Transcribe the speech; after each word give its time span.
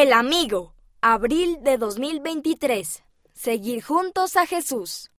El 0.00 0.12
amigo, 0.12 0.74
abril 1.00 1.58
de 1.62 1.76
2023. 1.76 3.02
Seguir 3.32 3.82
juntos 3.82 4.36
a 4.36 4.46
Jesús. 4.46 5.10